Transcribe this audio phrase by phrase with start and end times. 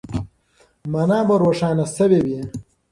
[0.91, 2.39] مانا به روښانه سوې وي.